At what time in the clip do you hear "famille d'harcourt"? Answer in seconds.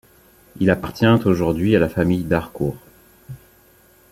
1.87-2.75